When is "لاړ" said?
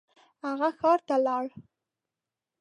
1.25-1.45